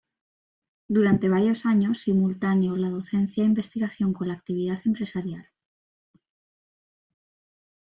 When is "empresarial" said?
4.83-5.47